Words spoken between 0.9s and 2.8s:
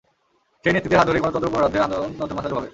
হাত ধরেই গণতন্ত্র পুনরুদ্ধারের আন্দোলনে নতুন মাত্রা যোগ হবে।